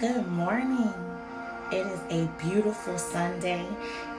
Good 0.00 0.28
morning. 0.28 0.94
It 1.72 1.84
is 1.84 1.98
a 2.10 2.30
beautiful 2.40 2.96
Sunday, 2.98 3.66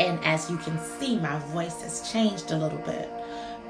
and 0.00 0.18
as 0.24 0.48
you 0.48 0.56
can 0.56 0.78
see, 0.78 1.18
my 1.18 1.38
voice 1.50 1.82
has 1.82 2.10
changed 2.10 2.50
a 2.50 2.56
little 2.56 2.78
bit, 2.78 3.10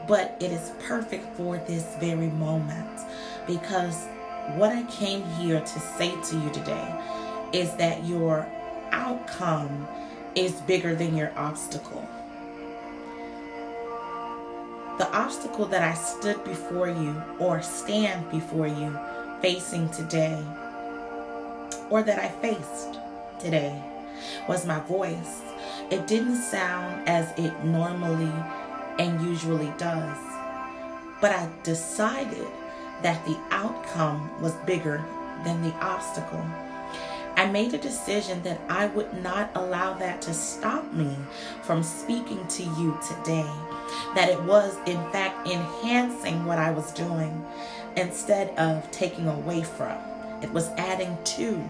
but 0.06 0.36
it 0.38 0.52
is 0.52 0.70
perfect 0.86 1.36
for 1.36 1.58
this 1.66 1.96
very 1.98 2.28
moment 2.28 3.00
because 3.48 4.06
what 4.54 4.70
I 4.70 4.84
came 4.84 5.24
here 5.30 5.58
to 5.58 5.80
say 5.80 6.10
to 6.10 6.38
you 6.38 6.48
today 6.50 6.94
is 7.52 7.74
that 7.74 8.04
your 8.04 8.46
outcome 8.92 9.88
is 10.36 10.60
bigger 10.60 10.94
than 10.94 11.16
your 11.16 11.36
obstacle. 11.36 12.08
The 14.98 15.10
obstacle 15.12 15.66
that 15.66 15.82
I 15.82 15.94
stood 15.94 16.44
before 16.44 16.88
you 16.88 17.20
or 17.40 17.62
stand 17.62 18.30
before 18.30 18.68
you 18.68 18.96
facing 19.42 19.88
today 19.88 20.40
or 21.90 22.02
that 22.02 22.18
I 22.18 22.28
faced 22.28 22.98
today 23.38 23.82
was 24.48 24.66
my 24.66 24.80
voice. 24.80 25.42
It 25.90 26.06
didn't 26.06 26.42
sound 26.42 27.08
as 27.08 27.32
it 27.38 27.64
normally 27.64 28.32
and 28.98 29.20
usually 29.22 29.72
does, 29.78 30.18
but 31.20 31.32
I 31.32 31.48
decided 31.62 32.46
that 33.02 33.24
the 33.26 33.38
outcome 33.50 34.30
was 34.40 34.54
bigger 34.66 35.04
than 35.44 35.62
the 35.62 35.72
obstacle. 35.74 36.44
I 37.36 37.46
made 37.46 37.74
a 37.74 37.78
decision 37.78 38.42
that 38.44 38.58
I 38.70 38.86
would 38.86 39.22
not 39.22 39.50
allow 39.54 39.92
that 39.98 40.22
to 40.22 40.32
stop 40.32 40.90
me 40.94 41.14
from 41.62 41.82
speaking 41.82 42.46
to 42.46 42.62
you 42.62 42.98
today. 43.06 43.50
That 44.14 44.30
it 44.30 44.42
was, 44.44 44.74
in 44.86 44.96
fact, 45.12 45.46
enhancing 45.46 46.46
what 46.46 46.58
I 46.58 46.70
was 46.70 46.92
doing 46.92 47.44
instead 47.94 48.56
of 48.58 48.90
taking 48.90 49.28
away 49.28 49.62
from. 49.62 49.98
It 50.42 50.52
was 50.52 50.68
adding 50.76 51.16
to 51.24 51.62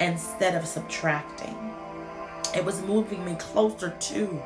instead 0.00 0.54
of 0.54 0.66
subtracting. 0.66 1.56
It 2.54 2.64
was 2.64 2.82
moving 2.82 3.24
me 3.24 3.34
closer 3.36 3.90
to 3.90 4.42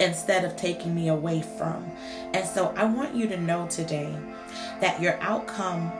instead 0.00 0.44
of 0.44 0.56
taking 0.56 0.94
me 0.94 1.08
away 1.08 1.42
from. 1.42 1.90
And 2.32 2.46
so 2.46 2.74
I 2.76 2.84
want 2.84 3.14
you 3.14 3.28
to 3.28 3.40
know 3.40 3.66
today 3.68 4.14
that 4.80 5.00
your 5.00 5.18
outcome 5.20 5.92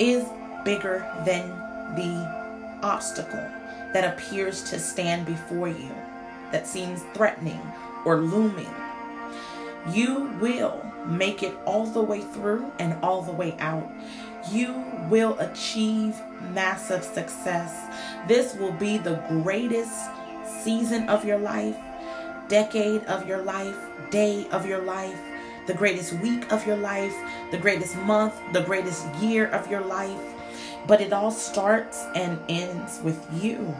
is 0.00 0.26
bigger 0.64 1.06
than 1.24 1.48
the 1.96 2.80
obstacle 2.82 3.46
that 3.92 4.14
appears 4.14 4.62
to 4.70 4.78
stand 4.78 5.26
before 5.26 5.68
you, 5.68 5.90
that 6.52 6.66
seems 6.66 7.02
threatening 7.14 7.60
or 8.04 8.18
looming. 8.18 8.72
You 9.92 10.30
will 10.40 10.89
make 11.06 11.42
it 11.42 11.54
all 11.64 11.86
the 11.86 12.00
way 12.00 12.20
through 12.20 12.70
and 12.78 12.96
all 13.02 13.22
the 13.22 13.32
way 13.32 13.56
out 13.58 13.88
you 14.48 14.84
will 15.08 15.38
achieve 15.38 16.16
massive 16.52 17.04
success. 17.04 17.86
This 18.26 18.54
will 18.54 18.72
be 18.72 18.98
the 18.98 19.22
greatest 19.28 19.92
season 20.62 21.08
of 21.08 21.24
your 21.24 21.38
life, 21.38 21.76
decade 22.48 23.04
of 23.04 23.26
your 23.26 23.42
life, 23.42 23.76
day 24.10 24.46
of 24.50 24.66
your 24.66 24.82
life, 24.82 25.18
the 25.66 25.74
greatest 25.74 26.14
week 26.14 26.50
of 26.52 26.66
your 26.66 26.76
life, 26.76 27.14
the 27.50 27.58
greatest 27.58 27.96
month, 27.98 28.34
the 28.52 28.62
greatest 28.62 29.06
year 29.16 29.46
of 29.48 29.70
your 29.70 29.82
life. 29.82 30.20
But 30.86 31.00
it 31.00 31.12
all 31.12 31.30
starts 31.30 32.04
and 32.14 32.38
ends 32.48 33.00
with 33.02 33.24
you. 33.42 33.74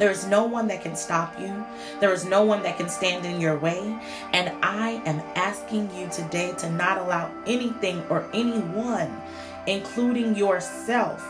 There 0.00 0.10
is 0.10 0.26
no 0.26 0.46
one 0.46 0.66
that 0.68 0.80
can 0.80 0.96
stop 0.96 1.38
you. 1.38 1.62
There 2.00 2.10
is 2.14 2.24
no 2.24 2.42
one 2.42 2.62
that 2.62 2.78
can 2.78 2.88
stand 2.88 3.26
in 3.26 3.38
your 3.38 3.58
way. 3.58 4.00
And 4.32 4.50
I 4.64 5.02
am 5.04 5.20
asking 5.36 5.94
you 5.94 6.08
today 6.08 6.54
to 6.56 6.70
not 6.70 6.96
allow 6.96 7.30
anything 7.46 8.02
or 8.08 8.26
anyone, 8.32 9.20
including 9.66 10.36
yourself, 10.36 11.22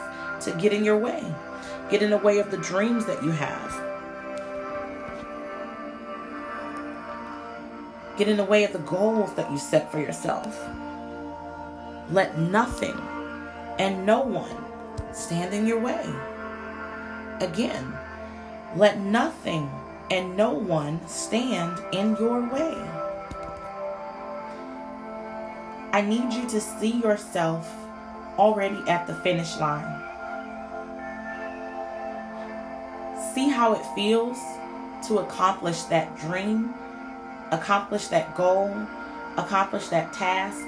to 0.43 0.53
get 0.53 0.73
in 0.73 0.85
your 0.85 0.99
way, 0.99 1.21
get 1.91 2.01
in 2.01 2.11
the 2.11 2.17
way 2.17 2.39
of 2.39 2.53
the 2.53 2.59
dreams 2.59 3.07
that 3.07 3.25
you 3.25 3.33
have. 3.33 3.73
Get 8.17 8.29
in 8.29 8.37
the 8.37 8.45
way 8.45 8.63
of 8.63 8.73
the 8.73 8.79
goals 8.79 9.35
that 9.35 9.51
you 9.51 9.59
set 9.59 9.91
for 9.91 9.99
yourself. 9.99 10.57
Let 12.13 12.39
nothing 12.39 12.97
and 13.81 14.07
no 14.07 14.21
one 14.21 14.65
stand 15.13 15.55
in 15.55 15.67
your 15.67 15.81
way. 15.81 16.09
Again, 17.41 17.93
let 18.77 19.01
nothing 19.01 19.71
and 20.11 20.37
no 20.37 20.51
one 20.51 21.07
stand 21.09 21.79
in 21.93 22.17
your 22.17 22.41
way. 22.49 22.75
I 25.93 26.03
need 26.03 26.33
you 26.33 26.49
to 26.49 26.61
see 26.61 27.01
yourself 27.01 27.69
already 28.39 28.79
at 28.89 29.07
the 29.07 29.15
finish 29.15 29.57
line. 29.59 30.01
See 33.35 33.49
how 33.49 33.75
it 33.75 33.85
feels 33.95 34.39
to 35.09 35.19
accomplish 35.19 35.83
that 35.85 36.17
dream, 36.19 36.75
accomplish 37.51 38.09
that 38.09 38.37
goal, 38.37 38.73
accomplish 39.37 39.89
that 39.89 40.13
task, 40.13 40.67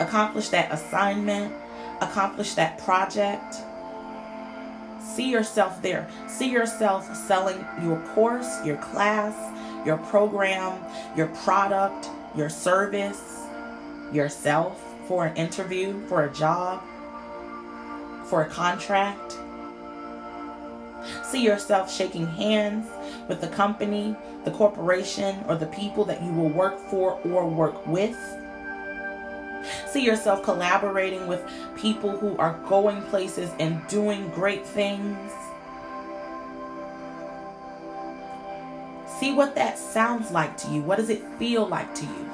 accomplish 0.00 0.48
that 0.50 0.72
assignment, 0.72 1.54
accomplish 2.00 2.54
that 2.54 2.78
project 2.78 3.56
See 5.18 5.32
yourself 5.32 5.82
there. 5.82 6.08
See 6.28 6.48
yourself 6.48 7.12
selling 7.12 7.66
your 7.82 7.98
course, 8.14 8.64
your 8.64 8.76
class, 8.76 9.34
your 9.84 9.96
program, 9.96 10.80
your 11.16 11.26
product, 11.42 12.08
your 12.36 12.48
service, 12.48 13.42
yourself 14.12 14.80
for 15.08 15.26
an 15.26 15.36
interview, 15.36 16.06
for 16.06 16.22
a 16.22 16.32
job, 16.32 16.80
for 18.26 18.42
a 18.42 18.48
contract. 18.48 19.36
See 21.24 21.42
yourself 21.42 21.92
shaking 21.92 22.28
hands 22.28 22.86
with 23.28 23.40
the 23.40 23.48
company, 23.48 24.14
the 24.44 24.52
corporation, 24.52 25.44
or 25.48 25.56
the 25.56 25.66
people 25.66 26.04
that 26.04 26.22
you 26.22 26.30
will 26.30 26.50
work 26.50 26.78
for 26.90 27.20
or 27.24 27.48
work 27.48 27.84
with 27.88 28.16
See 29.86 30.04
yourself 30.04 30.42
collaborating 30.42 31.26
with 31.26 31.42
people 31.76 32.16
who 32.16 32.36
are 32.38 32.58
going 32.68 33.02
places 33.02 33.50
and 33.58 33.86
doing 33.88 34.28
great 34.30 34.66
things. 34.66 35.32
See 39.18 39.32
what 39.32 39.54
that 39.54 39.78
sounds 39.78 40.30
like 40.30 40.56
to 40.58 40.70
you. 40.70 40.82
What 40.82 40.96
does 40.96 41.10
it 41.10 41.22
feel 41.38 41.66
like 41.66 41.94
to 41.96 42.04
you? 42.04 42.30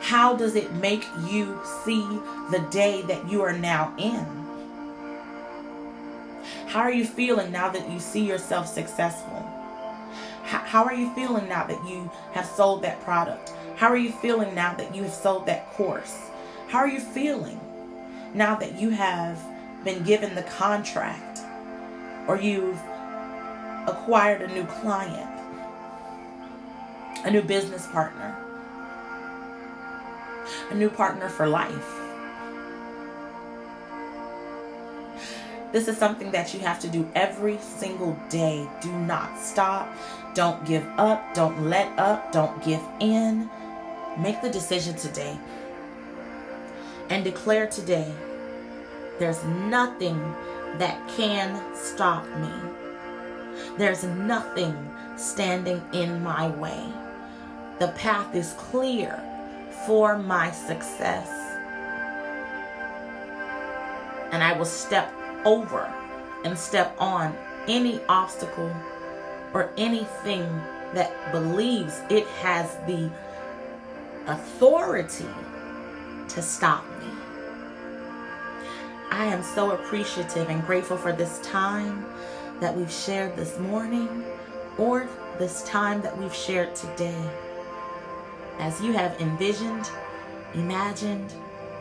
How 0.00 0.34
does 0.36 0.56
it 0.56 0.72
make 0.74 1.04
you 1.28 1.60
see 1.84 2.02
the 2.50 2.66
day 2.70 3.02
that 3.02 3.30
you 3.30 3.42
are 3.42 3.52
now 3.52 3.94
in? 3.98 4.26
How 6.66 6.80
are 6.80 6.92
you 6.92 7.04
feeling 7.04 7.50
now 7.50 7.70
that 7.70 7.90
you 7.90 7.98
see 7.98 8.24
yourself 8.24 8.66
successful? 8.66 9.42
How, 10.44 10.84
are 10.84 10.94
you 10.94 11.14
feeling 11.14 11.48
now 11.48 11.66
that 11.66 11.82
you 11.86 12.10
have 12.32 12.46
sold 12.46 12.82
that 12.82 13.00
product? 13.02 13.52
How 13.78 13.86
are 13.90 13.96
you 13.96 14.10
feeling 14.10 14.56
now 14.56 14.74
that 14.74 14.92
you 14.92 15.04
have 15.04 15.12
sold 15.12 15.46
that 15.46 15.70
course? 15.70 16.30
How 16.66 16.78
are 16.78 16.88
you 16.88 16.98
feeling 16.98 17.60
now 18.34 18.56
that 18.56 18.76
you 18.76 18.90
have 18.90 19.40
been 19.84 20.02
given 20.02 20.34
the 20.34 20.42
contract 20.42 21.42
or 22.26 22.36
you've 22.40 22.80
acquired 23.86 24.42
a 24.42 24.52
new 24.52 24.64
client, 24.64 25.30
a 27.24 27.30
new 27.30 27.40
business 27.40 27.86
partner, 27.86 28.36
a 30.70 30.74
new 30.74 30.90
partner 30.90 31.28
for 31.28 31.46
life? 31.46 31.94
This 35.70 35.86
is 35.86 35.96
something 35.96 36.32
that 36.32 36.52
you 36.52 36.58
have 36.58 36.80
to 36.80 36.88
do 36.88 37.08
every 37.14 37.58
single 37.58 38.18
day. 38.28 38.68
Do 38.80 38.90
not 38.90 39.38
stop. 39.38 39.88
Don't 40.34 40.64
give 40.66 40.84
up. 40.98 41.32
Don't 41.32 41.66
let 41.70 41.96
up. 41.96 42.32
Don't 42.32 42.60
give 42.64 42.82
in. 42.98 43.48
Make 44.18 44.42
the 44.42 44.50
decision 44.50 44.96
today 44.96 45.38
and 47.08 47.22
declare 47.22 47.68
today 47.68 48.12
there's 49.20 49.44
nothing 49.44 50.18
that 50.78 51.00
can 51.16 51.62
stop 51.74 52.26
me. 52.36 52.50
There's 53.76 54.02
nothing 54.02 54.74
standing 55.16 55.82
in 55.92 56.22
my 56.22 56.48
way. 56.48 56.84
The 57.78 57.88
path 57.88 58.34
is 58.34 58.54
clear 58.58 59.22
for 59.86 60.18
my 60.18 60.50
success. 60.50 61.28
And 64.32 64.42
I 64.42 64.52
will 64.58 64.64
step 64.64 65.12
over 65.44 65.92
and 66.44 66.58
step 66.58 66.94
on 66.98 67.36
any 67.68 68.00
obstacle 68.08 68.74
or 69.54 69.70
anything 69.76 70.42
that 70.94 71.32
believes 71.32 72.00
it 72.10 72.26
has 72.42 72.76
the 72.86 73.10
authority 74.28 75.26
to 76.28 76.42
stop 76.42 76.84
me. 77.00 77.06
I 79.10 79.24
am 79.24 79.42
so 79.42 79.70
appreciative 79.72 80.50
and 80.50 80.64
grateful 80.64 80.98
for 80.98 81.12
this 81.12 81.40
time 81.40 82.04
that 82.60 82.76
we've 82.76 82.92
shared 82.92 83.36
this 83.36 83.58
morning 83.58 84.24
or 84.76 85.08
this 85.38 85.62
time 85.64 86.02
that 86.02 86.16
we've 86.16 86.34
shared 86.34 86.76
today. 86.76 87.18
As 88.58 88.80
you 88.82 88.92
have 88.92 89.18
envisioned, 89.20 89.90
imagined, 90.54 91.32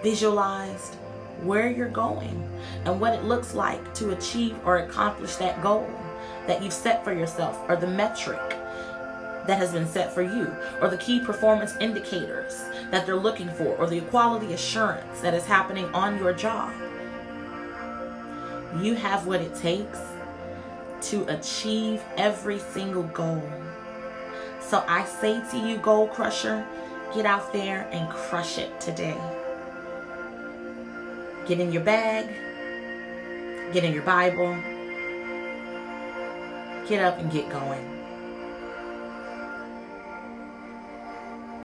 visualized, 0.02 0.96
where 1.44 1.70
you're 1.70 1.90
going 1.90 2.42
and 2.86 3.00
what 3.00 3.14
it 3.14 3.26
looks 3.26 3.54
like 3.54 3.94
to 3.96 4.12
achieve 4.12 4.58
or 4.66 4.78
accomplish 4.78 5.36
that 5.36 5.62
goal 5.62 5.90
that 6.48 6.64
you've 6.64 6.74
set 6.74 7.04
for 7.04 7.14
yourself 7.14 7.62
or 7.68 7.76
the 7.76 7.88
metric 7.88 8.57
that 9.48 9.58
has 9.58 9.72
been 9.72 9.88
set 9.88 10.14
for 10.14 10.22
you 10.22 10.56
or 10.82 10.90
the 10.90 10.98
key 10.98 11.20
performance 11.20 11.76
indicators 11.80 12.64
that 12.92 13.06
they're 13.06 13.16
looking 13.16 13.50
for 13.50 13.76
or 13.78 13.88
the 13.88 14.02
quality 14.02 14.54
assurance 14.54 15.22
that 15.22 15.34
is 15.34 15.46
happening 15.46 15.86
on 15.96 16.18
your 16.18 16.34
job. 16.34 16.74
You 18.82 18.94
have 18.96 19.26
what 19.26 19.42
it 19.42 19.56
takes 19.56 20.00
to 21.02 21.26
achieve 21.28 22.04
every 22.18 22.60
single 22.60 23.04
goal. 23.04 23.44
So 24.60 24.84
I 24.88 25.06
say 25.06 25.42
to 25.52 25.58
you, 25.58 25.78
goal 25.78 26.08
crusher, 26.08 26.66
get 27.14 27.26
out 27.26 27.54
there 27.54 27.88
and 27.92 28.10
crush 28.10 28.58
it 28.58 28.80
today. 28.82 29.18
Get 31.48 31.62
in 31.62 31.72
your 31.72 31.84
bag, 31.84 32.28
get 33.72 33.86
in 33.86 33.94
your 33.94 34.04
Bible, 34.04 34.54
get 36.88 37.02
up 37.02 37.18
and 37.20 37.32
get 37.32 37.50
going. 37.50 37.97